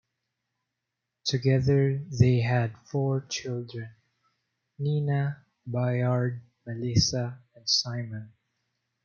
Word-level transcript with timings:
Together, 1.25 1.99
they 2.19 2.39
had 2.39 2.75
four 2.91 3.23
children: 3.29 3.91
Nina, 4.79 5.45
Bayard, 5.71 6.41
Melissa, 6.65 7.37
and 7.53 7.69
Simon. 7.69 8.33